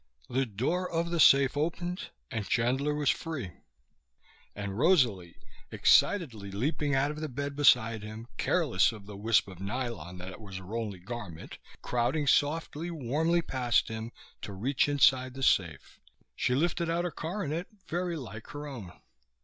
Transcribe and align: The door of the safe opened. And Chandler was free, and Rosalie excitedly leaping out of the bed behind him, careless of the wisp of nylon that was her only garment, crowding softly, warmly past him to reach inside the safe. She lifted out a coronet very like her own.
The 0.31 0.47
door 0.47 0.89
of 0.89 1.11
the 1.11 1.19
safe 1.19 1.55
opened. 1.55 2.09
And 2.31 2.49
Chandler 2.49 2.95
was 2.95 3.11
free, 3.11 3.51
and 4.55 4.75
Rosalie 4.75 5.35
excitedly 5.69 6.49
leaping 6.49 6.95
out 6.95 7.11
of 7.11 7.21
the 7.21 7.29
bed 7.29 7.55
behind 7.55 8.01
him, 8.01 8.25
careless 8.35 8.91
of 8.91 9.05
the 9.05 9.15
wisp 9.15 9.47
of 9.47 9.59
nylon 9.59 10.17
that 10.17 10.41
was 10.41 10.57
her 10.57 10.75
only 10.75 10.97
garment, 10.97 11.59
crowding 11.83 12.25
softly, 12.25 12.89
warmly 12.89 13.43
past 13.43 13.89
him 13.89 14.11
to 14.41 14.53
reach 14.53 14.89
inside 14.89 15.35
the 15.35 15.43
safe. 15.43 15.99
She 16.35 16.55
lifted 16.55 16.89
out 16.89 17.05
a 17.05 17.11
coronet 17.11 17.67
very 17.87 18.15
like 18.15 18.47
her 18.47 18.65
own. 18.65 18.93